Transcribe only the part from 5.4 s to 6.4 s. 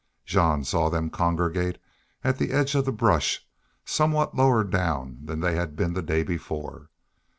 they had been the day